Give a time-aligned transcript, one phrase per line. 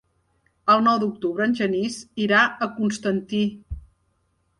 [0.75, 3.43] El nou d'octubre en Genís irà a Constantí.